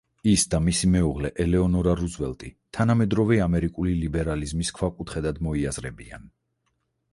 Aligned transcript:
ის 0.29 0.43
და 0.51 0.59
მისი 0.67 0.87
მეუღლე 0.93 1.29
ელეონორა 1.43 1.93
რუზველტი 1.99 2.49
თანამედროვე 2.79 3.39
ამერიკული 3.47 3.95
ლიბერალიზმის 4.01 4.75
ქვაკუთხედად 4.81 5.45
მოიაზრებიან. 5.51 6.29